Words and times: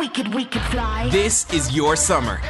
We 0.00 0.08
could, 0.08 0.34
we 0.34 0.46
could 0.46 0.62
fly. 0.62 1.10
This 1.10 1.52
is 1.52 1.76
your 1.76 1.94
summer. 1.94 2.40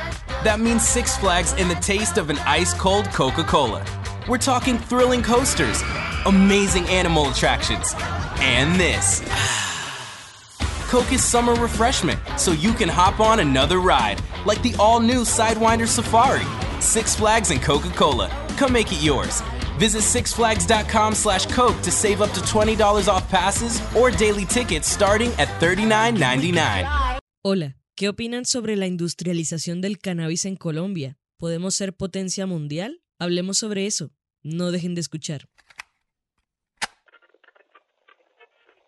That 0.45 0.61
means 0.61 0.87
Six 0.87 1.17
Flags 1.17 1.53
and 1.59 1.69
the 1.69 1.75
taste 1.75 2.17
of 2.17 2.31
an 2.31 2.39
ice 2.47 2.73
cold 2.75 3.07
Coca 3.07 3.43
Cola. 3.43 3.85
We're 4.29 4.39
talking 4.39 4.79
thrilling 4.79 5.21
coasters, 5.21 5.83
amazing 6.27 6.87
animal 6.87 7.29
attractions, 7.29 7.93
and 8.39 8.79
this. 8.79 9.21
Coke 10.89 11.13
is 11.13 11.25
summer 11.25 11.55
refreshment, 11.55 12.21
so 12.39 12.53
you 12.53 12.73
can 12.73 12.89
hop 12.89 13.19
on 13.19 13.41
another 13.41 13.81
ride, 13.81 14.23
like 14.47 14.63
the 14.63 14.75
all 14.79 15.01
new 15.01 15.23
Sidewinder 15.23 15.89
Safari. 15.89 16.47
Six 16.81 17.17
Flags 17.17 17.51
and 17.51 17.61
Coca 17.61 17.91
Cola. 17.91 18.29
Come 18.59 18.73
make 18.73 18.93
it 18.93 19.03
yours. 19.03 19.43
Visit 19.77 20.03
sixflags.com 20.03 21.15
slash 21.15 21.47
Coke 21.47 21.81
to 21.83 21.91
save 21.91 22.23
up 22.23 22.31
to 22.31 22.41
$20 22.41 23.09
off 23.09 23.29
passes 23.29 23.83
or 23.97 24.13
daily 24.13 24.45
tickets 24.45 24.89
starting 24.89 25.33
at 25.33 25.49
$39.99. 25.61 27.00
Hola, 27.43 27.79
¿qué 27.95 28.11
opinan 28.11 28.45
sobre 28.45 28.77
la 28.77 28.87
industrialización 28.87 29.81
del 29.81 29.99
cannabis 29.99 30.45
en 30.45 30.57
Colombia? 30.57 31.17
¿Podemos 31.39 31.75
ser 31.75 31.97
potencia 31.97 32.45
mundial? 32.45 33.03
Hablemos 33.19 33.57
sobre 33.57 33.87
eso. 33.87 34.11
No 34.43 34.71
dejen 34.71 34.95
de 34.95 35.01
escuchar. 35.01 35.49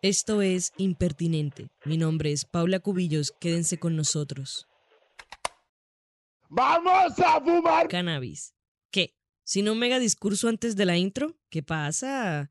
Esto 0.03 0.43
es 0.43 0.73
Impertinente. 0.77 1.71
Mi 1.87 1.97
nombre 1.97 2.31
es 2.31 2.45
Paula 2.45 2.81
Cubillos. 2.81 3.33
Quédense 3.41 3.79
con 3.79 3.97
nosotros. 3.97 4.67
¡Vamos 6.51 7.19
a 7.21 7.41
fumar! 7.41 7.89
Cannabis. 7.89 8.53
¿Qué? 8.91 9.15
¿Sin 9.45 9.67
un 9.71 9.79
mega 9.79 9.99
discurso 9.99 10.49
antes 10.49 10.77
de 10.77 10.85
la 10.85 10.99
intro? 10.99 11.39
¿Qué 11.49 11.63
pasa? 11.63 12.51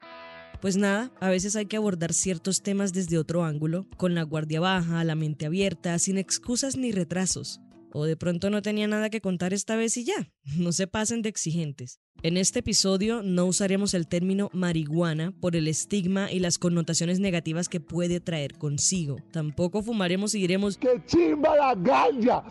Pues 0.61 0.77
nada, 0.77 1.11
a 1.19 1.29
veces 1.29 1.55
hay 1.55 1.65
que 1.65 1.77
abordar 1.77 2.13
ciertos 2.13 2.61
temas 2.61 2.93
desde 2.93 3.17
otro 3.17 3.43
ángulo, 3.43 3.87
con 3.97 4.13
la 4.13 4.21
guardia 4.21 4.59
baja, 4.59 5.03
la 5.03 5.15
mente 5.15 5.47
abierta, 5.47 5.97
sin 5.97 6.19
excusas 6.19 6.77
ni 6.77 6.91
retrasos. 6.91 7.59
O 7.93 8.05
de 8.05 8.15
pronto 8.15 8.49
no 8.49 8.61
tenía 8.61 8.87
nada 8.87 9.09
que 9.09 9.21
contar 9.21 9.53
esta 9.53 9.75
vez 9.75 9.97
y 9.97 10.05
ya, 10.05 10.31
no 10.57 10.71
se 10.71 10.87
pasen 10.87 11.21
de 11.21 11.29
exigentes. 11.29 11.99
En 12.23 12.37
este 12.37 12.59
episodio 12.59 13.23
no 13.23 13.45
usaremos 13.45 13.95
el 13.95 14.07
término 14.07 14.51
marihuana 14.53 15.33
por 15.41 15.55
el 15.55 15.67
estigma 15.67 16.31
y 16.31 16.39
las 16.39 16.59
connotaciones 16.59 17.19
negativas 17.19 17.67
que 17.67 17.79
puede 17.79 18.19
traer 18.19 18.53
consigo. 18.59 19.17
Tampoco 19.31 19.81
fumaremos 19.81 20.35
y 20.35 20.39
diremos 20.39 20.77
¡Que 20.77 21.01
chimba 21.07 21.55
la 21.55 21.73
ganja! 21.73 22.43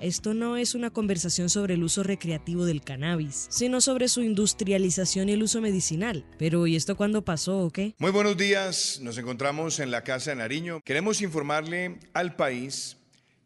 Esto 0.00 0.34
no 0.34 0.56
es 0.56 0.74
una 0.74 0.90
conversación 0.90 1.50
sobre 1.50 1.74
el 1.74 1.84
uso 1.84 2.02
recreativo 2.02 2.64
del 2.64 2.82
cannabis, 2.82 3.46
sino 3.48 3.80
sobre 3.80 4.08
su 4.08 4.22
industrialización 4.22 5.28
y 5.28 5.32
el 5.32 5.42
uso 5.44 5.60
medicinal. 5.60 6.24
Pero 6.38 6.66
¿y 6.66 6.74
esto 6.74 6.96
cuándo 6.96 7.24
pasó 7.24 7.60
o 7.60 7.70
qué? 7.70 7.94
Muy 7.98 8.10
buenos 8.10 8.36
días, 8.36 8.98
nos 9.02 9.18
encontramos 9.18 9.78
en 9.78 9.92
la 9.92 10.02
Casa 10.02 10.30
de 10.30 10.36
Nariño. 10.36 10.80
Queremos 10.84 11.22
informarle 11.22 12.00
al 12.12 12.34
país 12.34 12.96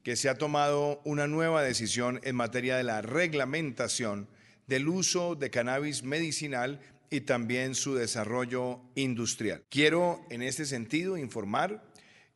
que 0.06 0.14
se 0.14 0.28
ha 0.28 0.38
tomado 0.38 1.00
una 1.04 1.26
nueva 1.26 1.64
decisión 1.64 2.20
en 2.22 2.36
materia 2.36 2.76
de 2.76 2.84
la 2.84 3.02
reglamentación 3.02 4.28
del 4.68 4.88
uso 4.88 5.34
de 5.34 5.50
cannabis 5.50 6.04
medicinal 6.04 6.78
y 7.10 7.22
también 7.22 7.74
su 7.74 7.96
desarrollo 7.96 8.80
industrial. 8.94 9.64
Quiero 9.68 10.24
en 10.30 10.42
este 10.42 10.64
sentido 10.64 11.18
informar 11.18 11.82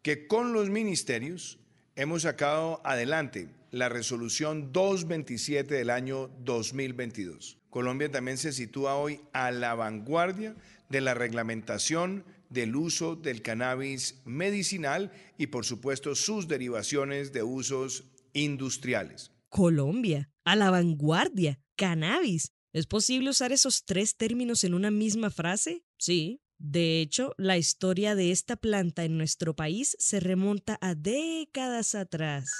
que 0.03 0.26
con 0.26 0.53
los 0.53 0.69
ministerios 0.69 1.60
hemos 1.94 2.22
sacado 2.22 2.81
adelante 2.82 3.50
la 3.70 3.88
resolución 3.88 4.72
227 4.72 5.72
del 5.72 5.91
año 5.91 6.26
2022. 6.41 7.56
Colombia 7.70 8.10
también 8.10 8.37
se 8.37 8.52
sitúa 8.52 8.97
hoy 8.97 9.20
a 9.32 9.52
la 9.52 9.76
vanguardia 9.76 10.56
de 10.88 11.02
la 11.02 11.14
reglamentación 11.14 12.25
del 12.50 12.77
uso 12.77 13.16
del 13.16 13.41
cannabis 13.41 14.21
medicinal 14.25 15.12
y 15.38 15.47
por 15.47 15.65
supuesto 15.65 16.15
sus 16.15 16.49
derivaciones 16.49 17.33
de 17.33 17.43
usos 17.43 18.05
industriales. 18.34 19.33
Colombia, 19.49 20.31
a 20.44 20.56
la 20.56 20.71
vanguardia, 20.71 21.61
cannabis. 21.77 22.53
¿Es 22.72 22.87
posible 22.87 23.31
usar 23.31 23.53
esos 23.53 23.84
tres 23.84 24.16
términos 24.16 24.62
en 24.65 24.75
una 24.75 24.91
misma 24.91 25.31
frase? 25.31 25.84
Sí. 25.99 26.43
De 26.59 27.00
hecho, 27.00 27.33
la 27.38 27.56
historia 27.56 28.15
de 28.15 28.33
esta 28.33 28.56
planta 28.56 29.05
en 29.05 29.17
nuestro 29.17 29.56
país 29.56 29.97
se 29.99 30.21
remonta 30.21 30.77
a 30.82 30.94
décadas 30.94 31.94
atrás. 31.94 32.50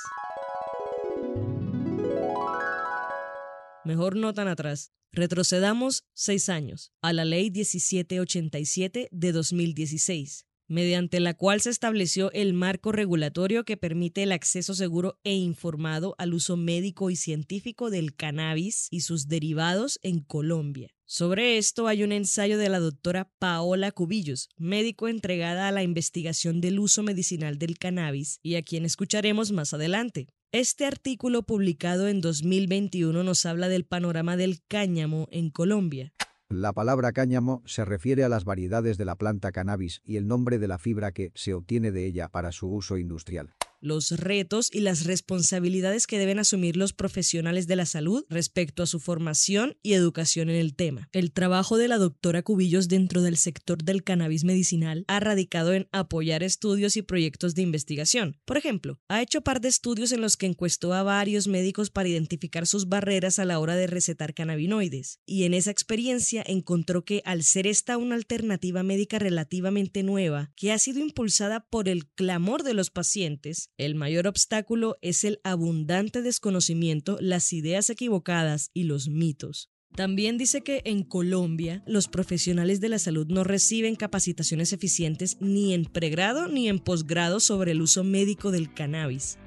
Mejor 3.85 4.17
no 4.17 4.33
tan 4.33 4.49
atrás. 4.49 4.93
Retrocedamos 5.13 6.05
seis 6.15 6.49
años 6.49 6.93
a 7.03 7.13
la 7.13 7.25
Ley 7.25 7.51
1787 7.51 9.09
de 9.11 9.33
2016, 9.33 10.47
mediante 10.69 11.19
la 11.19 11.35
cual 11.35 11.61
se 11.61 11.71
estableció 11.71 12.31
el 12.31 12.55
marco 12.55 12.93
regulatorio 12.93 13.65
que 13.65 13.77
permite 13.77 14.23
el 14.23 14.31
acceso 14.31 14.73
seguro 14.73 15.19
e 15.25 15.35
informado 15.35 16.15
al 16.19 16.33
uso 16.33 16.57
médico 16.57 17.11
y 17.11 17.17
científico 17.17 17.91
del 17.91 18.15
cannabis 18.15 18.87
y 18.93 19.01
sus 19.01 19.27
derivados 19.27 19.99
en 20.03 20.21
Colombia. 20.21 20.95
Sobre 21.07 21.59
esto 21.59 21.89
hay 21.89 22.05
un 22.05 22.13
ensayo 22.13 22.57
de 22.57 22.69
la 22.69 22.79
doctora 22.79 23.33
Paola 23.41 23.91
Cubillos, 23.91 24.49
médico 24.57 25.09
entregada 25.09 25.67
a 25.67 25.73
la 25.73 25.83
investigación 25.83 26.61
del 26.61 26.79
uso 26.79 27.03
medicinal 27.03 27.59
del 27.59 27.79
cannabis 27.79 28.39
y 28.45 28.55
a 28.55 28.63
quien 28.63 28.85
escucharemos 28.85 29.51
más 29.51 29.75
adelante. 29.75 30.29
Este 30.53 30.85
artículo 30.85 31.45
publicado 31.45 32.09
en 32.09 32.21
2021 32.21 33.23
nos 33.23 33.47
habla 33.47 33.69
del 33.69 33.85
panorama 33.85 34.37
del 34.37 34.59
cáñamo 34.67 35.29
en 35.31 35.49
Colombia. 35.51 36.13
La 36.49 36.73
palabra 36.73 37.13
cáñamo 37.13 37.63
se 37.67 37.85
refiere 37.85 38.25
a 38.25 38.29
las 38.29 38.45
variedades 38.45 38.99
de 38.99 39.05
la 39.05 39.15
planta 39.15 39.53
cannabis 39.53 40.03
y 40.05 40.17
el 40.17 40.27
nombre 40.27 40.59
de 40.59 40.67
la 40.67 40.79
fibra 40.79 41.13
que 41.13 41.31
se 41.37 41.55
obtiene 41.55 41.93
de 41.93 42.05
ella 42.05 42.29
para 42.29 42.51
su 42.51 42.67
uso 42.67 42.99
industrial 42.99 43.55
los 43.81 44.13
retos 44.13 44.69
y 44.73 44.81
las 44.81 45.05
responsabilidades 45.05 46.07
que 46.07 46.19
deben 46.19 46.39
asumir 46.39 46.77
los 46.77 46.93
profesionales 46.93 47.67
de 47.67 47.77
la 47.77 47.87
salud 47.87 48.25
respecto 48.29 48.83
a 48.83 48.87
su 48.87 49.01
formación 49.01 49.77
y 49.83 49.95
educación 49.95 50.51
en 50.51 50.57
el 50.57 50.75
tema. 50.75 51.09
El 51.13 51.33
trabajo 51.33 51.79
de 51.79 51.89
la 51.89 51.99
doctora 51.99 52.43
Cubillos 52.43 52.89
dentro 52.89 53.23
del 53.23 53.37
sector 53.37 53.83
del 53.83 54.05
cannabis 54.05 54.45
medicinal 54.45 55.05
ha 55.09 55.21
radicado 55.21 55.73
en 55.73 55.89
apoyar 55.93 56.43
estudios 56.43 56.97
y 56.97 57.03
proyectos 57.03 57.55
de 57.55 57.63
investigación. 57.63 58.39
Por 58.45 58.57
ejemplo, 58.57 59.01
ha 59.09 59.23
hecho 59.23 59.43
par 59.43 59.61
de 59.61 59.69
estudios 59.69 60.13
en 60.13 60.21
los 60.21 60.37
que 60.37 60.47
encuestó 60.47 60.93
a 60.93 61.03
varios 61.03 61.49
médicos 61.49 61.91
para 61.91 62.09
identificar 62.09 62.67
sus 62.67 62.89
barreras 62.89 63.39
a 63.39 63.45
la 63.45 63.59
hora 63.59 63.77
de 63.77 63.87
recetar 63.87 64.35
cannabinoides, 64.35 65.21
y 65.27 65.45
en 65.45 65.55
esa 65.55 65.71
experiencia 65.71 66.45
encontró 66.47 67.05
que 67.05 67.23
al 67.25 67.43
ser 67.43 67.67
esta 67.67 67.97
una 67.97 68.15
alternativa 68.15 68.83
médica 68.83 69.19
relativamente 69.19 70.03
nueva, 70.03 70.53
que 70.57 70.73
ha 70.73 70.79
sido 70.79 71.01
impulsada 71.01 71.67
por 71.69 71.89
el 71.89 72.07
clamor 72.09 72.63
de 72.63 72.75
los 72.75 72.91
pacientes, 72.91 73.70
el 73.85 73.95
mayor 73.95 74.27
obstáculo 74.27 74.97
es 75.01 75.25
el 75.25 75.41
abundante 75.45 76.23
desconocimiento, 76.23 77.17
las 77.21 77.53
ideas 77.53 77.91
equivocadas 77.91 78.71
y 78.75 78.85
los 78.85 79.09
mitos. 79.09 79.71
También 79.97 80.39
dice 80.39 80.61
que 80.63 80.83
en 80.85 81.03
Colombia 81.03 81.83
los 81.87 82.07
profesionales 82.07 82.81
de 82.81 82.89
la 82.89 82.99
salud 82.99 83.27
no 83.29 83.43
reciben 83.43 83.97
capacitaciones 83.97 84.73
eficientes 84.73 85.37
ni 85.41 85.75
en 85.75 85.85
pregrado 85.85 86.47
ni 86.47 86.69
en 86.69 86.79
posgrado 86.79 87.41
sobre 87.41 87.73
el 87.73 87.83
uso 87.83 88.05
médico 88.05 88.53
del 88.53 88.73
cannabis. 88.73 89.39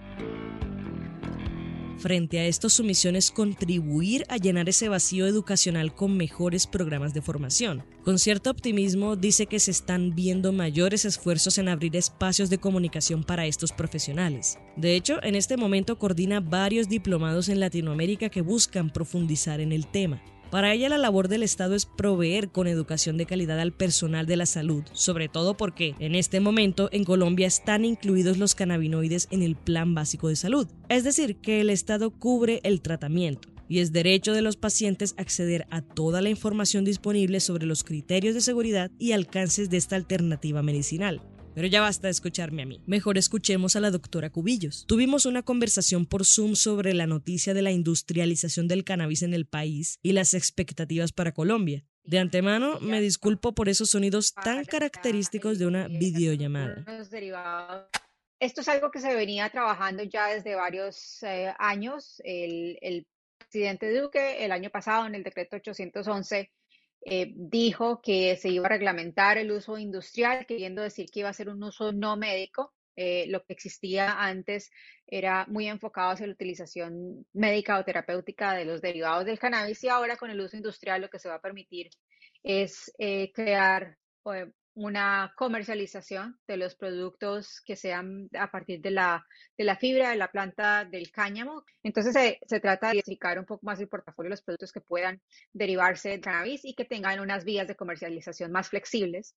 Frente 2.04 2.38
a 2.40 2.46
esto, 2.48 2.68
su 2.68 2.84
misión 2.84 3.16
es 3.16 3.32
contribuir 3.32 4.26
a 4.28 4.36
llenar 4.36 4.68
ese 4.68 4.90
vacío 4.90 5.26
educacional 5.26 5.96
con 5.96 6.18
mejores 6.18 6.68
programas 6.68 7.14
de 7.14 7.22
formación. 7.22 7.86
Con 8.04 8.20
cierto 8.20 8.50
optimismo, 8.50 9.16
dice 9.16 9.46
que 9.46 9.58
se 9.58 9.72
están 9.72 10.14
viendo 10.14 10.52
mayores 10.52 11.06
esfuerzos 11.06 11.58
en 11.60 11.70
abrir 11.70 11.96
espacios 11.96 12.50
de 12.50 12.58
comunicación 12.58 13.24
para 13.24 13.46
estos 13.46 13.72
profesionales. 13.72 14.58
De 14.76 14.98
hecho, 14.98 15.24
en 15.24 15.36
este 15.36 15.56
momento 15.56 15.98
coordina 15.98 16.42
varios 16.42 16.90
diplomados 16.90 17.48
en 17.48 17.62
Latinoamérica 17.62 18.28
que 18.28 18.42
buscan 18.42 18.92
profundizar 18.92 19.62
en 19.62 19.72
el 19.72 19.88
tema. 19.88 20.22
Para 20.54 20.72
ella 20.72 20.88
la 20.88 21.00
labor 21.00 21.30
del 21.30 21.42
Estado 21.42 21.74
es 21.74 21.88
proveer 21.88 22.52
con 22.52 22.68
educación 22.68 23.18
de 23.18 23.26
calidad 23.26 23.60
al 23.60 23.72
personal 23.72 24.28
de 24.28 24.36
la 24.38 24.46
salud, 24.46 24.84
sobre 24.92 25.28
todo 25.28 25.58
porque 25.58 25.96
en 25.98 26.14
este 26.14 26.40
momento 26.42 26.90
en 26.92 27.06
Colombia 27.06 27.48
están 27.48 27.86
incluidos 27.86 28.38
los 28.38 28.54
cannabinoides 28.54 29.30
en 29.32 29.42
el 29.42 29.56
Plan 29.56 29.96
Básico 29.96 30.28
de 30.28 30.36
Salud, 30.36 30.68
es 30.90 31.04
decir, 31.04 31.38
que 31.38 31.60
el 31.60 31.72
Estado 31.72 32.12
cubre 32.12 32.62
el 32.64 32.84
tratamiento 32.84 33.50
y 33.68 33.80
es 33.80 33.94
derecho 33.94 34.34
de 34.34 34.44
los 34.44 34.56
pacientes 34.56 35.16
acceder 35.18 35.66
a 35.72 35.82
toda 35.82 36.22
la 36.22 36.30
información 36.30 36.86
disponible 36.86 37.40
sobre 37.40 37.66
los 37.66 37.84
criterios 37.84 38.36
de 38.36 38.42
seguridad 38.42 38.92
y 39.00 39.14
alcances 39.14 39.72
de 39.72 39.78
esta 39.78 39.96
alternativa 39.96 40.62
medicinal. 40.62 41.20
Pero 41.56 41.68
ya 41.68 41.82
basta 41.82 42.08
de 42.08 42.12
escucharme 42.12 42.64
a 42.64 42.66
mí. 42.66 42.82
Mejor 42.86 43.18
escuchemos 43.18 43.76
a 43.76 43.80
la 43.80 43.92
doctora 43.92 44.30
Cubillos. 44.30 44.86
Tuvimos 44.88 45.26
una 45.26 45.44
conversación 45.44 46.06
por 46.06 46.26
Zoom 46.26 46.56
sobre 46.56 46.94
la 46.94 47.08
noticia 47.08 47.54
de 47.54 47.62
la 47.62 47.72
industrialización 47.72 48.68
del 48.68 48.84
cannabis 48.84 49.22
en 49.22 49.34
el 49.34 49.46
país 49.46 50.00
y 50.02 50.14
las 50.14 50.34
expectativas 50.34 51.12
para 51.12 51.34
Colombia. 51.34 51.86
De 52.04 52.20
antemano, 52.20 52.80
me 52.82 53.00
disculpo 53.00 53.54
por 53.54 53.70
esos 53.70 53.92
sonidos 53.92 54.34
tan 54.34 54.66
característicos 54.66 55.58
de 55.60 55.68
una 55.68 55.88
videollamada. 55.88 56.84
Esto 58.40 58.60
es 58.60 58.68
algo 58.68 58.92
que 58.92 59.00
se 59.00 59.16
venía 59.16 59.50
trabajando 59.50 60.04
ya 60.04 60.28
desde 60.28 60.56
varios 60.56 61.24
eh, 61.24 61.54
años. 61.60 62.22
El, 62.26 62.78
el 62.82 63.08
presidente 63.38 63.98
Duque, 63.98 64.44
el 64.44 64.52
año 64.52 64.70
pasado, 64.70 65.06
en 65.06 65.16
el 65.16 65.24
decreto 65.24 65.56
811, 65.56 66.52
eh, 67.06 67.32
dijo 67.36 68.02
que 68.02 68.36
se 68.38 68.50
iba 68.50 68.66
a 68.66 68.70
reglamentar 68.70 69.38
el 69.38 69.52
uso 69.52 69.78
industrial, 69.78 70.46
queriendo 70.46 70.82
decir 70.82 71.10
que 71.12 71.20
iba 71.22 71.30
a 71.30 71.34
ser 71.34 71.50
un 71.50 71.64
uso 71.64 71.92
no 71.92 72.16
médico. 72.18 72.74
Eh, 72.96 73.26
lo 73.28 73.44
que 73.44 73.54
existía 73.54 74.22
antes 74.24 74.70
era 75.08 75.46
muy 75.48 75.68
enfocado 75.68 76.12
hacia 76.12 76.28
la 76.28 76.34
utilización 76.34 77.26
médica 77.34 77.80
o 77.80 77.84
terapéutica 77.84 78.54
de 78.54 78.66
los 78.66 78.82
derivados 78.82 79.26
del 79.26 79.40
cannabis 79.40 79.84
y 79.84 79.90
ahora 79.90 80.16
con 80.16 80.30
el 80.30 80.40
uso 80.40 80.58
industrial 80.58 81.02
lo 81.02 81.10
que 81.10 81.18
se 81.18 81.28
va 81.28 81.36
a 81.36 81.42
permitir 81.42 81.90
es 82.44 82.94
eh, 83.00 83.32
crear 83.34 83.98
una 84.76 85.34
comercialización 85.36 86.40
de 86.48 86.58
los 86.58 86.76
productos 86.76 87.62
que 87.66 87.76
sean 87.76 88.30
a 88.38 88.50
partir 88.50 88.82
de 88.82 88.92
la, 88.92 89.26
de 89.58 89.64
la 89.64 89.76
fibra 89.76 90.10
de 90.10 90.16
la 90.16 90.32
planta 90.32 90.86
del 90.86 91.12
cáñamo. 91.12 91.64
Entonces 91.84 92.14
se, 92.14 92.60
trata 92.60 92.88
de 92.88 92.94
diversificar 92.94 93.38
un 93.38 93.46
poco 93.46 93.66
más 93.66 93.80
el 93.80 93.88
portafolio 93.88 94.30
de 94.30 94.34
los 94.34 94.42
productos 94.42 94.72
que 94.72 94.82
puedan 94.82 95.22
derivarse 95.52 96.10
del 96.10 96.22
cannabis 96.22 96.66
y 96.66 96.74
que 96.74 96.86
tengan 96.86 97.20
unas 97.20 97.46
vías 97.46 97.68
de 97.68 97.76
comercialización 97.76 98.52
más 98.52 98.70
flexibles. 98.70 99.36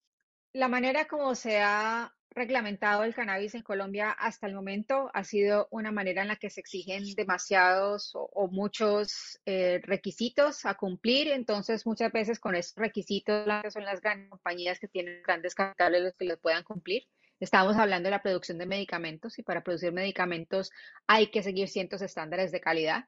La 0.53 0.69
manera 0.69 1.07
como 1.07 1.35
se 1.35 1.61
ha 1.61 2.13
reglamentado 2.35 3.05
el 3.05 3.15
cannabis 3.15 3.55
en 3.55 3.63
Colombia 3.63 4.11
hasta 4.11 4.47
el 4.47 4.55
momento 4.55 5.11
ha 5.15 5.25
sido 5.25 5.69
una 5.71 5.93
manera 5.93 6.23
en 6.23 6.29
la 6.29 6.37
que 6.37 6.51
se 6.51 6.61
exigen 6.61 7.05
demasiados 7.15 8.13
o, 8.15 8.49
muchos 8.49 9.41
eh, 9.47 9.81
requisitos 9.83 10.67
a 10.67 10.75
cumplir. 10.75 11.29
Entonces, 11.29 11.87
muchas 11.87 12.13
veces 12.13 12.41
con 12.41 12.55
esos 12.55 12.75
requisitos 12.77 13.47
son 13.73 13.85
las 13.85 14.01
grandes 14.01 14.31
compañías 14.31 14.79
que 14.79 14.89
tienen 14.89 15.23
grandes 15.23 15.55
capitales 15.55 16.03
los 16.03 16.15
que 16.15 16.25
los 16.25 16.39
puedan 16.39 16.65
cumplir. 16.65 17.05
Estamos 17.41 17.77
hablando 17.77 18.07
de 18.07 18.13
la 18.13 18.23
producción 18.23 18.59
de 18.59 18.67
medicamentos 18.67 19.39
y 19.39 19.43
para 19.43 19.63
producir 19.63 19.93
medicamentos 19.93 20.71
hay 21.07 21.31
que 21.31 21.43
seguir 21.43 21.69
ciertos 21.69 22.03
estándares 22.03 22.53
de 22.53 22.61
calidad 22.61 23.05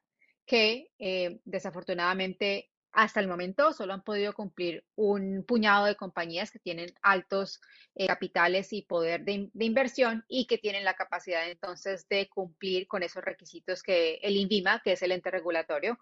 que 0.47 0.91
eh, 0.99 1.41
desafortunadamente 1.45 2.71
hasta 2.97 3.21
el 3.21 3.29
momento 3.29 3.75
solo 3.75 3.93
han 3.93 4.03
podido 4.03 4.33
cumplir 4.33 4.83
un 4.95 5.45
puñado 5.47 5.85
de 5.85 5.97
compañías 5.97 6.51
que 6.51 6.59
tienen 6.59 6.95
altos 7.03 7.61
eh, 7.95 8.07
capitales 8.07 8.73
y 8.73 8.83
poder 8.83 9.23
de, 9.23 9.51
inversión 9.61 10.25
y 10.29 10.47
que 10.47 10.57
tienen 10.57 10.83
la 10.83 10.95
capacidad 10.95 11.47
entonces 11.47 12.09
de 12.09 12.27
cumplir 12.31 12.89
con 12.89 13.03
esos 13.03 13.23
requisitos 13.23 13.83
que 13.83 14.15
el 14.23 14.37
INVIMA, 14.37 14.81
que 14.83 14.93
es 14.93 15.03
el 15.03 15.13
ente 15.13 15.31
regulatorio, 15.31 15.99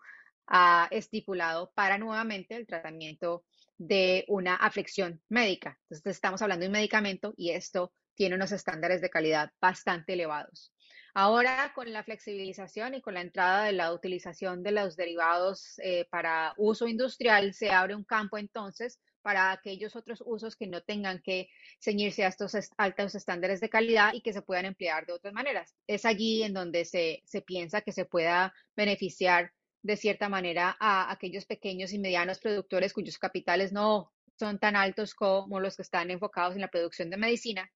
ha 0.47 0.87
estipulado 0.93 1.73
para 1.75 1.99
nuevamente 1.99 2.55
el 2.55 2.65
tratamiento 2.65 3.45
de 3.77 4.25
una 4.29 4.55
aflicción 4.55 5.21
médica. 5.29 5.77
Entonces 5.91 6.15
estamos 6.15 6.43
hablando 6.43 6.63
de 6.63 6.69
un 6.69 6.75
medicamento 6.75 7.35
y 7.37 7.51
esto 7.51 7.93
tiene 8.15 8.37
unos 8.37 8.53
estándares 8.53 9.01
de 9.01 9.11
calidad 9.11 9.51
bastante 9.61 10.13
elevados. 10.13 10.74
Ahora, 11.17 11.73
con 11.77 11.93
la 11.93 12.03
flexibilización 12.03 12.95
y 12.95 13.01
con 13.01 13.15
la 13.15 13.21
entrada 13.21 13.67
de 13.67 13.73
la 13.73 13.93
utilización 13.93 14.65
de 14.65 14.73
los 14.73 14.97
derivados 14.97 15.79
eh, 15.79 16.07
para 16.11 16.55
uso 16.57 16.89
industrial, 16.89 17.55
se 17.55 17.71
abre 17.71 17.95
un 17.95 18.03
campo 18.03 18.37
entonces 18.37 18.99
para 19.23 19.53
aquellos 19.53 19.95
otros 19.95 20.25
usos 20.27 20.57
que 20.57 20.67
no 20.67 20.83
tengan 20.83 21.23
que 21.23 21.49
ceñirse 21.81 22.25
a 22.25 22.29
estos 22.29 22.57
altos 22.77 23.15
estándares 23.15 23.61
de 23.61 23.71
calidad 23.71 24.13
y 24.13 24.23
que 24.23 24.33
se 24.33 24.43
puedan 24.43 24.65
emplear 24.65 25.07
de 25.07 25.13
otras 25.13 25.33
maneras. 25.33 25.77
Es 25.87 26.05
allí 26.05 26.43
en 26.43 26.53
donde 26.53 26.85
se, 26.85 27.23
se 27.25 27.43
piensa 27.43 27.81
que 27.83 27.93
se 27.93 28.07
pueda 28.07 28.53
beneficiar 28.75 29.53
de 29.83 29.97
cierta 29.97 30.29
manera 30.29 30.77
a 30.81 31.13
aquellos 31.13 31.47
pequeños 31.47 31.93
y 31.93 32.01
medianos 32.01 32.41
productores 32.41 32.93
cuyos 32.93 33.19
capitales 33.19 33.73
no 33.73 34.13
son 34.37 34.59
tan 34.59 34.75
altos 34.75 35.15
como 35.15 35.61
los 35.61 35.77
que 35.77 35.83
están 35.83 36.11
enfocados 36.11 36.57
en 36.57 36.63
la 36.63 36.69
producción 36.69 37.09
de 37.09 37.19
medicina 37.19 37.71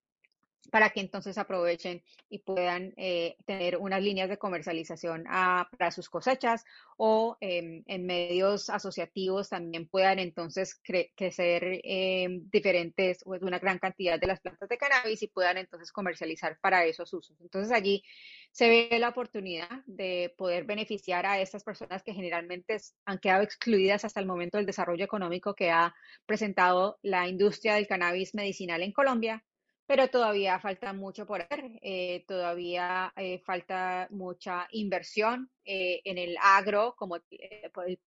para 0.69 0.89
que 0.89 0.99
entonces 0.99 1.37
aprovechen 1.37 2.03
y 2.29 2.39
puedan 2.39 2.93
eh, 2.97 3.35
tener 3.45 3.77
unas 3.77 4.01
líneas 4.01 4.29
de 4.29 4.37
comercialización 4.37 5.23
para 5.23 5.91
sus 5.91 6.09
cosechas 6.09 6.65
o 6.97 7.37
em, 7.39 7.83
en 7.87 8.05
medios 8.05 8.69
asociativos 8.69 9.49
también 9.49 9.87
puedan 9.87 10.19
entonces 10.19 10.79
crecer 11.15 11.81
em, 11.83 12.49
diferentes 12.49 13.19
o 13.25 13.35
una 13.41 13.59
gran 13.59 13.79
cantidad 13.79 14.19
de 14.19 14.27
las 14.27 14.39
plantas 14.41 14.69
de 14.69 14.77
cannabis 14.77 15.21
y 15.23 15.27
puedan 15.27 15.57
entonces 15.57 15.91
comercializar 15.91 16.57
para 16.59 16.85
esos 16.85 17.13
usos. 17.13 17.39
Entonces 17.41 17.71
allí 17.71 18.03
se 18.51 18.69
ve 18.69 18.99
la 18.99 19.09
oportunidad 19.09 19.83
de 19.85 20.33
poder 20.37 20.65
beneficiar 20.65 21.25
a 21.25 21.39
estas 21.39 21.63
personas 21.63 22.03
que 22.03 22.13
generalmente 22.13 22.77
han 23.05 23.19
quedado 23.19 23.43
excluidas 23.43 24.05
hasta 24.05 24.19
el 24.19 24.25
momento 24.25 24.57
del 24.57 24.65
desarrollo 24.65 25.05
económico 25.05 25.53
que 25.55 25.71
ha 25.71 25.95
presentado 26.25 26.99
la 27.01 27.27
industria 27.27 27.75
del 27.75 27.87
cannabis 27.87 28.35
medicinal 28.35 28.81
en 28.81 28.91
Colombia 28.91 29.43
pero 29.89 30.07
todavía 30.07 30.59
falta 30.59 30.93
mucho 30.93 31.25
por 31.25 31.41
hacer, 31.41 31.79
eh, 31.81 32.23
todavía 32.27 33.11
eh, 33.15 33.39
falta 33.39 34.07
mucha 34.11 34.67
inversión 34.69 35.49
eh, 35.65 35.99
en 36.03 36.19
el 36.19 36.37
agro, 36.39 36.93
como 36.95 37.17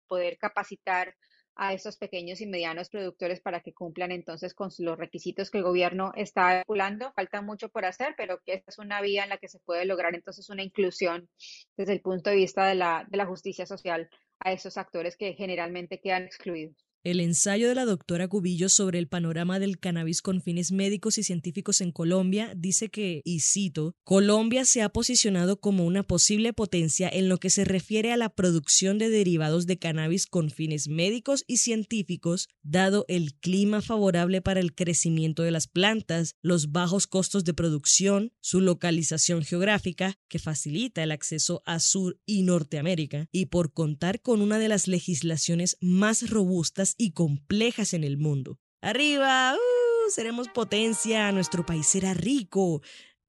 poder 0.07 0.39
capacitar 0.39 1.17
a 1.57 1.73
esos 1.73 1.97
pequeños 1.97 2.41
y 2.41 2.47
medianos 2.47 2.89
productores 2.89 3.41
para 3.41 3.63
que 3.63 3.75
cumplan 3.75 4.13
entonces 4.13 4.55
con 4.55 4.71
los 4.79 4.97
requisitos 4.97 5.51
que 5.51 5.59
el 5.59 5.65
gobierno 5.65 6.13
está 6.15 6.59
calculando. 6.59 7.13
Falta 7.17 7.43
mucho 7.43 7.69
por 7.69 7.85
hacer, 7.85 8.15
pero 8.17 8.39
que 8.47 8.53
esta 8.55 8.71
es 8.71 8.79
una 8.79 9.01
vía 9.01 9.25
en 9.25 9.31
la 9.31 9.39
que 9.39 9.49
se 9.49 9.59
puede 9.59 9.85
lograr 9.85 10.15
entonces 10.15 10.51
una 10.51 10.63
inclusión 10.63 11.29
desde 11.77 11.95
el 11.95 12.01
punto 12.01 12.31
de 12.31 12.37
vista 12.37 12.65
de 12.65 12.77
la, 12.77 13.05
de 13.09 13.17
la 13.17 13.27
justicia 13.27 13.67
social 13.67 14.09
a 14.39 14.53
esos 14.53 14.77
actores 14.77 15.17
que 15.17 15.35
generalmente 15.35 16.01
quedan 16.01 16.23
excluidos. 16.23 16.92
El 17.05 17.19
ensayo 17.19 17.69
de 17.69 17.75
la 17.75 17.85
doctora 17.85 18.29
Cubillo 18.29 18.69
sobre 18.69 19.01
el 19.01 19.09
panorama 19.09 19.59
del 19.59 19.81
cannabis 19.81 20.23
con 20.23 20.41
fines 20.41 20.71
médicos 20.71 21.19
y 21.19 21.25
científicos 21.25 21.81
en 21.81 21.91
Colombia 21.91 22.55
dice 22.57 22.91
que, 22.91 23.23
y 23.25 23.41
cito, 23.41 23.97
Colombia 24.05 24.65
se 24.65 24.83
ha 24.83 24.89
posicionado 24.89 25.59
como 25.59 25.85
una 25.85 26.05
posible 26.05 26.53
potencia 26.53 27.09
en 27.13 27.29
lo 27.29 27.39
que 27.39 27.51
se 27.51 27.65
refiere 27.65 28.13
a 28.13 28.17
la 28.17 28.29
producción 28.29 28.99
de 28.99 29.11
derivados 29.11 29.67
de 29.67 29.81
cannabis 29.81 30.27
con 30.27 30.51
fines 30.51 30.87
médicos 30.87 31.43
y 31.49 31.57
científicos, 31.57 32.49
dado 32.63 33.05
el 33.09 33.35
clima 33.35 33.83
favorable 33.83 34.41
para 34.41 34.61
el 34.61 34.73
crecimiento 34.73 35.43
de 35.43 35.51
las 35.51 35.67
plantas, 35.67 36.37
los 36.41 36.71
bajos 36.71 37.09
costos 37.09 37.43
de 37.43 37.53
producción, 37.53 38.33
su 38.41 38.61
localización 38.61 39.43
geográfica, 39.43 40.21
que 40.29 40.39
facilita 40.39 41.03
el 41.03 41.11
acceso 41.11 41.65
a 41.67 41.81
Sur 41.81 42.21
y 42.27 42.43
Norteamérica, 42.43 43.27
y 43.33 43.47
por 43.47 43.73
contar 43.73 44.23
con 44.23 44.41
una 44.41 44.61
de 44.61 44.69
las 44.69 44.87
legislaciones 44.87 45.79
más 45.81 46.31
robustas 46.31 46.92
y 46.99 47.13
complejas 47.13 47.95
en 47.95 48.05
el 48.05 48.19
mundo. 48.19 48.59
Arriba, 48.81 49.55
uh, 49.55 50.11
seremos 50.11 50.49
potencia, 50.49 51.31
nuestro 51.33 51.65
país 51.65 51.87
será 51.87 52.15
rico. 52.15 52.83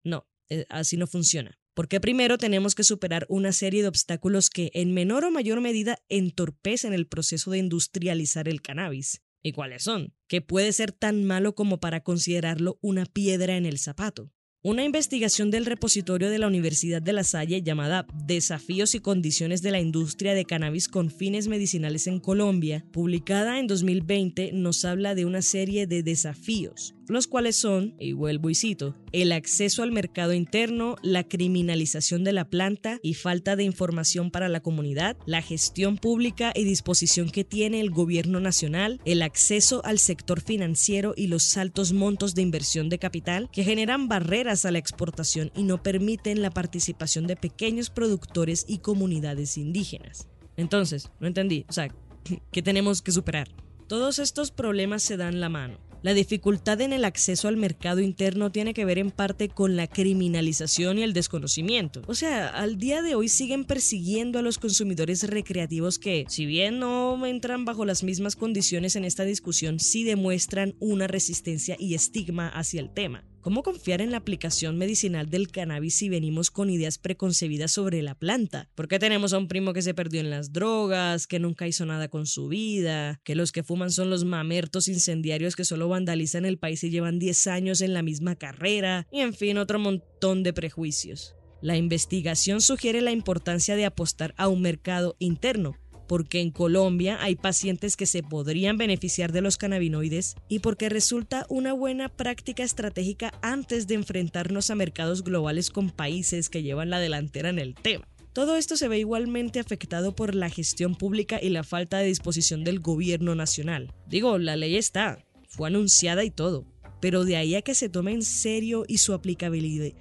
No, 0.03 0.27
eh, 0.49 0.65
así 0.69 0.97
no 0.97 1.07
funciona. 1.07 1.59
Porque 1.75 1.99
primero 1.99 2.37
tenemos 2.37 2.75
que 2.75 2.83
superar 2.83 3.25
una 3.29 3.51
serie 3.51 3.81
de 3.81 3.87
obstáculos 3.87 4.49
que 4.49 4.71
en 4.73 4.93
menor 4.93 5.25
o 5.25 5.31
mayor 5.31 5.61
medida 5.61 5.99
entorpecen 6.09 6.93
el 6.93 7.07
proceso 7.07 7.51
de 7.51 7.59
industrializar 7.59 8.47
el 8.47 8.61
cannabis. 8.61 9.23
¿Y 9.41 9.51
cuáles 9.51 9.83
son? 9.83 10.13
Que 10.27 10.41
puede 10.41 10.71
ser 10.71 10.91
tan 10.91 11.23
malo 11.23 11.55
como 11.55 11.79
para 11.79 12.03
considerarlo 12.03 12.77
una 12.81 13.05
piedra 13.05 13.57
en 13.57 13.65
el 13.65 13.79
zapato. 13.79 14.31
Una 14.65 14.85
investigación 14.85 15.51
del 15.51 15.65
repositorio 15.65 16.29
de 16.29 16.39
la 16.39 16.47
Universidad 16.47 17.01
de 17.01 17.11
La 17.11 17.25
Salle 17.25 17.61
llamada 17.61 18.07
Desafíos 18.25 18.95
y 18.95 19.01
condiciones 19.01 19.61
de 19.61 19.71
la 19.71 19.81
industria 19.81 20.33
de 20.33 20.45
cannabis 20.45 20.87
con 20.87 21.11
fines 21.11 21.49
medicinales 21.49 22.07
en 22.07 22.21
Colombia, 22.21 22.85
publicada 22.93 23.59
en 23.59 23.67
2020, 23.67 24.53
nos 24.53 24.85
habla 24.85 25.15
de 25.15 25.25
una 25.25 25.41
serie 25.41 25.85
de 25.85 26.01
desafíos 26.01 26.95
los 27.07 27.27
cuales 27.27 27.55
son, 27.55 27.95
y 27.99 28.13
vuelvo 28.13 28.49
y 28.49 28.55
cito, 28.55 28.95
el 29.11 29.31
acceso 29.31 29.83
al 29.83 29.91
mercado 29.91 30.33
interno, 30.33 30.95
la 31.01 31.23
criminalización 31.23 32.23
de 32.23 32.33
la 32.33 32.49
planta 32.49 32.99
y 33.01 33.13
falta 33.13 33.55
de 33.55 33.63
información 33.63 34.31
para 34.31 34.49
la 34.49 34.61
comunidad, 34.61 35.17
la 35.25 35.41
gestión 35.41 35.97
pública 35.97 36.51
y 36.55 36.63
disposición 36.63 37.29
que 37.29 37.43
tiene 37.43 37.79
el 37.79 37.91
gobierno 37.91 38.39
nacional, 38.39 39.01
el 39.05 39.21
acceso 39.21 39.81
al 39.85 39.99
sector 39.99 40.41
financiero 40.41 41.13
y 41.15 41.27
los 41.27 41.57
altos 41.57 41.93
montos 41.93 42.35
de 42.35 42.41
inversión 42.41 42.89
de 42.89 42.99
capital 42.99 43.49
que 43.51 43.63
generan 43.63 44.07
barreras 44.07 44.65
a 44.65 44.71
la 44.71 44.79
exportación 44.79 45.51
y 45.55 45.63
no 45.63 45.83
permiten 45.83 46.41
la 46.41 46.51
participación 46.51 47.27
de 47.27 47.35
pequeños 47.35 47.89
productores 47.89 48.65
y 48.67 48.79
comunidades 48.79 49.57
indígenas. 49.57 50.27
Entonces, 50.57 51.09
no 51.19 51.27
entendí, 51.27 51.65
o 51.69 51.73
sea, 51.73 51.93
¿qué 52.51 52.61
tenemos 52.61 53.01
que 53.01 53.11
superar? 53.11 53.49
Todos 53.87 54.19
estos 54.19 54.51
problemas 54.51 55.03
se 55.03 55.17
dan 55.17 55.39
la 55.39 55.49
mano. 55.49 55.77
La 56.03 56.13
dificultad 56.13 56.81
en 56.81 56.91
el 56.91 57.05
acceso 57.05 57.47
al 57.47 57.55
mercado 57.55 58.01
interno 58.01 58.51
tiene 58.51 58.73
que 58.73 58.83
ver 58.83 58.97
en 58.97 59.09
parte 59.09 59.47
con 59.47 59.77
la 59.77 59.87
criminalización 59.87 60.99
y 60.99 61.03
el 61.03 61.13
desconocimiento. 61.13 62.01
O 62.07 62.13
sea, 62.13 62.49
al 62.49 62.77
día 62.77 63.01
de 63.01 63.15
hoy 63.15 63.29
siguen 63.29 63.63
persiguiendo 63.63 64.37
a 64.37 64.41
los 64.41 64.57
consumidores 64.57 65.23
recreativos 65.29 65.99
que, 65.99 66.25
si 66.27 66.45
bien 66.45 66.77
no 66.77 67.25
entran 67.25 67.63
bajo 67.63 67.85
las 67.85 68.03
mismas 68.03 68.35
condiciones 68.35 68.97
en 68.97 69.05
esta 69.05 69.23
discusión, 69.23 69.79
sí 69.79 70.03
demuestran 70.03 70.75
una 70.81 71.07
resistencia 71.07 71.77
y 71.79 71.95
estigma 71.95 72.49
hacia 72.49 72.81
el 72.81 72.89
tema. 72.89 73.23
¿Cómo 73.43 73.61
confiar 73.61 73.99
en 73.99 74.11
la 74.11 74.17
aplicación 74.19 74.77
medicinal 74.77 75.29
del 75.29 75.49
cannabis 75.51 75.95
si 75.95 76.07
venimos 76.07 76.49
con 76.49 76.69
ideas 76.69 76.97
preconcebidas 76.97 77.73
sobre 77.73 78.01
la 78.01 78.15
planta? 78.15 78.69
¿Por 78.73 78.87
qué 78.87 78.99
tenemos 78.99 79.33
a 79.33 79.37
un 79.37 79.49
primo 79.49 79.73
que 79.73 79.81
se 79.81 79.93
perdió 79.93 80.21
en 80.21 80.29
las 80.29 80.53
drogas, 80.53 81.27
que 81.27 81.39
nunca 81.39 81.67
hizo 81.67 81.85
nada 81.85 82.07
con 82.07 82.25
su 82.25 82.47
vida, 82.47 83.19
que 83.25 83.35
los 83.35 83.51
que 83.51 83.61
fuman 83.61 83.91
son 83.91 84.09
los 84.09 84.23
mamertos 84.23 84.87
incendiarios 84.87 85.57
que 85.57 85.65
solo 85.65 85.89
vandalizan 85.89 86.45
el 86.45 86.57
país 86.57 86.85
y 86.85 86.89
llevan 86.89 87.19
10 87.19 87.47
años 87.47 87.81
en 87.81 87.93
la 87.93 88.01
misma 88.01 88.37
carrera? 88.37 89.07
Y 89.11 89.19
en 89.19 89.33
fin, 89.33 89.57
otro 89.57 89.77
montón 89.77 90.43
de 90.43 90.53
prejuicios. 90.53 91.35
La 91.59 91.75
investigación 91.75 92.61
sugiere 92.61 93.01
la 93.01 93.11
importancia 93.11 93.75
de 93.75 93.83
apostar 93.83 94.33
a 94.37 94.47
un 94.47 94.61
mercado 94.61 95.17
interno, 95.19 95.75
porque 96.07 96.41
en 96.41 96.51
Colombia 96.51 97.17
hay 97.21 97.35
pacientes 97.35 97.95
que 97.95 98.05
se 98.05 98.23
podrían 98.23 98.77
beneficiar 98.77 99.31
de 99.31 99.41
los 99.41 99.57
cannabinoides 99.57 100.35
y 100.47 100.59
porque 100.59 100.89
resulta 100.89 101.45
una 101.49 101.73
buena 101.73 102.09
práctica 102.09 102.63
estratégica 102.63 103.33
antes 103.41 103.87
de 103.87 103.95
enfrentarnos 103.95 104.69
a 104.69 104.75
mercados 104.75 105.23
globales 105.23 105.69
con 105.69 105.89
países 105.89 106.49
que 106.49 106.63
llevan 106.63 106.89
la 106.89 106.99
delantera 106.99 107.49
en 107.49 107.59
el 107.59 107.75
tema. 107.75 108.07
Todo 108.33 108.55
esto 108.55 108.77
se 108.77 108.87
ve 108.87 108.97
igualmente 108.97 109.59
afectado 109.59 110.15
por 110.15 110.33
la 110.33 110.49
gestión 110.49 110.95
pública 110.95 111.39
y 111.41 111.49
la 111.49 111.63
falta 111.63 111.99
de 111.99 112.07
disposición 112.07 112.63
del 112.63 112.79
gobierno 112.79 113.35
nacional. 113.35 113.93
Digo, 114.07 114.39
la 114.39 114.55
ley 114.55 114.75
está, 114.75 115.23
fue 115.47 115.67
anunciada 115.67 116.23
y 116.23 116.31
todo, 116.31 116.65
pero 116.99 117.25
de 117.25 117.35
ahí 117.37 117.53
a 117.53 117.61
que 117.61 117.75
se 117.75 117.89
tome 117.89 118.11
en 118.11 118.23
serio 118.23 118.85
y 118.87 118.97
su 118.97 119.13
aplicabilidad 119.13 119.91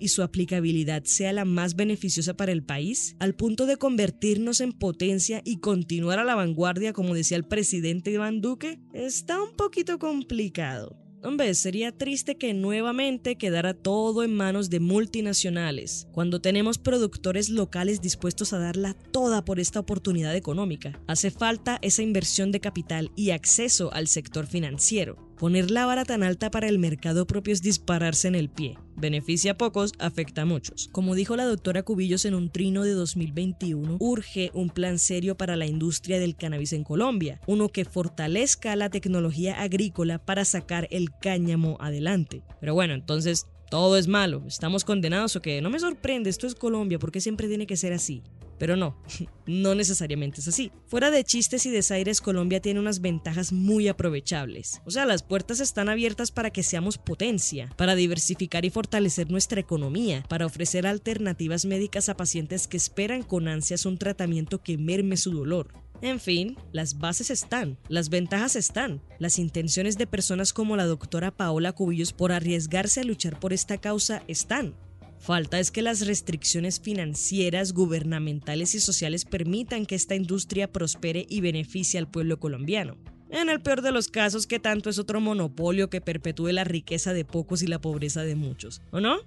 y 0.00 0.08
su 0.08 0.22
aplicabilidad 0.22 1.04
sea 1.04 1.32
la 1.32 1.44
más 1.44 1.76
beneficiosa 1.76 2.34
para 2.34 2.52
el 2.52 2.62
país, 2.62 3.16
al 3.18 3.34
punto 3.34 3.66
de 3.66 3.76
convertirnos 3.76 4.60
en 4.60 4.72
potencia 4.72 5.42
y 5.44 5.58
continuar 5.58 6.18
a 6.18 6.24
la 6.24 6.34
vanguardia, 6.34 6.92
como 6.92 7.14
decía 7.14 7.36
el 7.36 7.44
presidente 7.44 8.10
Iván 8.10 8.40
Duque, 8.40 8.78
está 8.92 9.42
un 9.42 9.56
poquito 9.56 9.98
complicado. 9.98 10.96
Hombre, 11.24 11.52
sería 11.54 11.90
triste 11.90 12.36
que 12.36 12.54
nuevamente 12.54 13.36
quedara 13.36 13.74
todo 13.74 14.22
en 14.22 14.34
manos 14.34 14.70
de 14.70 14.78
multinacionales, 14.78 16.06
cuando 16.12 16.40
tenemos 16.40 16.78
productores 16.78 17.48
locales 17.48 18.00
dispuestos 18.00 18.52
a 18.52 18.58
darla 18.58 18.94
toda 18.94 19.44
por 19.44 19.58
esta 19.58 19.80
oportunidad 19.80 20.36
económica. 20.36 21.02
Hace 21.08 21.32
falta 21.32 21.78
esa 21.82 22.02
inversión 22.02 22.52
de 22.52 22.60
capital 22.60 23.10
y 23.16 23.30
acceso 23.30 23.92
al 23.92 24.06
sector 24.06 24.46
financiero. 24.46 25.27
Poner 25.38 25.70
la 25.70 25.86
vara 25.86 26.04
tan 26.04 26.24
alta 26.24 26.50
para 26.50 26.68
el 26.68 26.80
mercado 26.80 27.24
propio 27.24 27.52
es 27.52 27.62
dispararse 27.62 28.26
en 28.26 28.34
el 28.34 28.48
pie. 28.48 28.76
Beneficia 28.96 29.52
a 29.52 29.56
pocos, 29.56 29.92
afecta 30.00 30.42
a 30.42 30.44
muchos. 30.44 30.88
Como 30.90 31.14
dijo 31.14 31.36
la 31.36 31.44
doctora 31.44 31.84
Cubillos 31.84 32.24
en 32.24 32.34
un 32.34 32.50
trino 32.50 32.82
de 32.82 32.90
2021, 32.90 33.98
urge 34.00 34.50
un 34.52 34.68
plan 34.68 34.98
serio 34.98 35.36
para 35.36 35.54
la 35.54 35.66
industria 35.66 36.18
del 36.18 36.34
cannabis 36.34 36.72
en 36.72 36.82
Colombia, 36.82 37.40
uno 37.46 37.68
que 37.68 37.84
fortalezca 37.84 38.74
la 38.74 38.90
tecnología 38.90 39.62
agrícola 39.62 40.18
para 40.18 40.44
sacar 40.44 40.88
el 40.90 41.10
cáñamo 41.20 41.76
adelante. 41.78 42.42
Pero 42.58 42.74
bueno, 42.74 42.94
entonces 42.94 43.46
todo 43.70 43.96
es 43.96 44.08
malo, 44.08 44.42
estamos 44.44 44.84
condenados 44.84 45.36
o 45.36 45.40
qué? 45.40 45.62
No 45.62 45.70
me 45.70 45.78
sorprende, 45.78 46.30
esto 46.30 46.48
es 46.48 46.56
Colombia, 46.56 46.98
¿por 46.98 47.12
qué 47.12 47.20
siempre 47.20 47.46
tiene 47.46 47.68
que 47.68 47.76
ser 47.76 47.92
así? 47.92 48.24
Pero 48.58 48.76
no, 48.76 48.96
no 49.46 49.74
necesariamente 49.74 50.40
es 50.40 50.48
así. 50.48 50.72
Fuera 50.86 51.10
de 51.10 51.24
chistes 51.24 51.66
y 51.66 51.70
desaires, 51.70 52.20
Colombia 52.20 52.60
tiene 52.60 52.80
unas 52.80 53.00
ventajas 53.00 53.52
muy 53.52 53.88
aprovechables. 53.88 54.80
O 54.84 54.90
sea, 54.90 55.06
las 55.06 55.22
puertas 55.22 55.60
están 55.60 55.88
abiertas 55.88 56.30
para 56.30 56.50
que 56.50 56.62
seamos 56.62 56.98
potencia, 56.98 57.70
para 57.76 57.94
diversificar 57.94 58.64
y 58.64 58.70
fortalecer 58.70 59.30
nuestra 59.30 59.60
economía, 59.60 60.24
para 60.28 60.46
ofrecer 60.46 60.86
alternativas 60.86 61.64
médicas 61.64 62.08
a 62.08 62.16
pacientes 62.16 62.66
que 62.66 62.76
esperan 62.76 63.22
con 63.22 63.48
ansias 63.48 63.86
un 63.86 63.98
tratamiento 63.98 64.62
que 64.62 64.78
merme 64.78 65.16
su 65.16 65.32
dolor. 65.32 65.72
En 66.00 66.20
fin, 66.20 66.56
las 66.72 66.98
bases 66.98 67.30
están, 67.30 67.76
las 67.88 68.08
ventajas 68.08 68.54
están, 68.54 69.02
las 69.18 69.38
intenciones 69.38 69.98
de 69.98 70.06
personas 70.06 70.52
como 70.52 70.76
la 70.76 70.86
doctora 70.86 71.32
Paola 71.32 71.72
Cubillos 71.72 72.12
por 72.12 72.30
arriesgarse 72.30 73.00
a 73.00 73.04
luchar 73.04 73.40
por 73.40 73.52
esta 73.52 73.78
causa 73.78 74.22
están. 74.28 74.74
Falta 75.18 75.58
es 75.58 75.70
que 75.70 75.82
las 75.82 76.06
restricciones 76.06 76.80
financieras, 76.80 77.72
gubernamentales 77.72 78.74
y 78.74 78.80
sociales 78.80 79.24
permitan 79.24 79.84
que 79.84 79.94
esta 79.94 80.14
industria 80.14 80.72
prospere 80.72 81.26
y 81.28 81.40
beneficie 81.40 81.98
al 81.98 82.08
pueblo 82.08 82.38
colombiano. 82.38 82.96
En 83.30 83.50
el 83.50 83.60
peor 83.60 83.82
de 83.82 83.92
los 83.92 84.08
casos, 84.08 84.46
que 84.46 84.58
tanto 84.58 84.88
es 84.88 84.98
otro 84.98 85.20
monopolio 85.20 85.90
que 85.90 86.00
perpetúe 86.00 86.48
la 86.48 86.64
riqueza 86.64 87.12
de 87.12 87.24
pocos 87.24 87.62
y 87.62 87.66
la 87.66 87.80
pobreza 87.80 88.22
de 88.22 88.36
muchos, 88.36 88.80
¿o 88.90 89.00
no? 89.00 89.18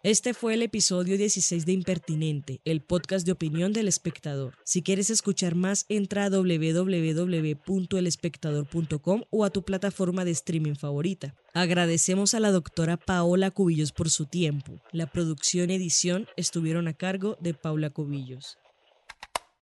Este 0.04 0.35
fue 0.35 0.54
el 0.54 0.62
episodio 0.62 1.16
16 1.16 1.64
de 1.64 1.71
Impertinente, 1.71 2.61
el 2.64 2.80
podcast 2.80 3.25
de 3.25 3.30
opinión 3.30 3.73
del 3.73 3.87
espectador. 3.87 4.59
Si 4.64 4.82
quieres 4.82 5.11
escuchar 5.11 5.54
más, 5.54 5.87
entra 5.88 6.25
a 6.25 6.28
www.elespectador.com 6.28 9.23
o 9.30 9.44
a 9.44 9.50
tu 9.50 9.62
plataforma 9.62 10.25
de 10.25 10.32
streaming 10.32 10.75
favorita. 10.75 11.37
Agradecemos 11.54 12.35
a 12.35 12.40
la 12.40 12.50
doctora 12.50 12.97
Paola 12.97 13.52
Cubillos 13.52 13.92
por 13.92 14.11
su 14.11 14.26
tiempo. 14.26 14.80
La 14.90 15.06
producción 15.06 15.71
y 15.71 15.75
edición 15.75 16.26
estuvieron 16.37 16.88
a 16.88 16.94
cargo 16.94 17.37
de 17.40 17.54
Paula 17.54 17.90
Cubillos. 17.90 18.59